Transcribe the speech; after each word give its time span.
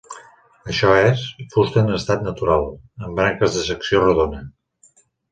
Això 0.71 0.87
és: 0.99 1.25
fusta 1.55 1.81
en 1.83 1.91
estat 1.97 2.23
natural, 2.27 2.65
amb 3.07 3.19
branques 3.19 3.57
de 3.59 3.67
secció 3.67 4.01
rodona. 4.05 4.41